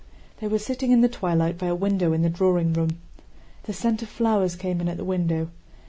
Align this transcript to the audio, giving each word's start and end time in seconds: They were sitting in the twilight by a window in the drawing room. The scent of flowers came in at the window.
They 0.39 0.47
were 0.47 0.57
sitting 0.57 0.89
in 0.91 1.01
the 1.01 1.07
twilight 1.07 1.59
by 1.59 1.67
a 1.67 1.75
window 1.75 2.11
in 2.11 2.23
the 2.23 2.29
drawing 2.31 2.73
room. 2.73 2.97
The 3.65 3.73
scent 3.73 4.01
of 4.01 4.09
flowers 4.09 4.55
came 4.55 4.81
in 4.81 4.89
at 4.89 4.97
the 4.97 5.05
window. 5.05 5.49